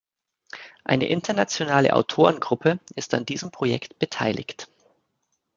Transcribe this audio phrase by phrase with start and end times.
[0.83, 4.67] Eine internationale Autorengruppe ist an diesem Projekt beteiligt.